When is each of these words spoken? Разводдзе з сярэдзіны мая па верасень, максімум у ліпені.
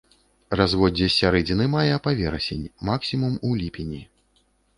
Разводдзе 0.59 1.09
з 1.09 1.13
сярэдзіны 1.21 1.67
мая 1.75 1.95
па 2.07 2.11
верасень, 2.23 2.65
максімум 2.91 3.33
у 3.51 3.53
ліпені. 3.61 4.01